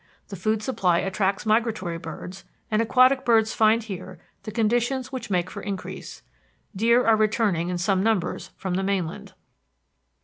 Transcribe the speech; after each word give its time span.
The 0.29 0.35
food 0.35 0.63
supply 0.63 0.97
attracts 0.97 1.45
migratory 1.45 1.99
birds, 1.99 2.43
and 2.71 2.81
aquatic 2.81 3.23
birds 3.23 3.53
find 3.53 3.83
here 3.83 4.17
the 4.41 4.51
conditions 4.51 5.11
which 5.11 5.29
make 5.29 5.47
for 5.51 5.61
increase. 5.61 6.23
Deer 6.75 7.05
are 7.05 7.15
returning 7.15 7.69
in 7.69 7.77
some 7.77 8.01
numbers 8.01 8.49
from 8.57 8.73
the 8.73 8.81
mainland. 8.83 9.33